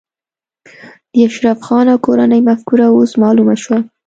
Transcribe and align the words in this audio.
د 1.11 1.15
اشرف 1.27 1.57
خان 1.65 1.85
او 1.93 1.97
کورنۍ 2.05 2.41
مفکوره 2.49 2.85
اوس 2.89 3.11
معلومه 3.21 3.55
شوه 3.63 3.77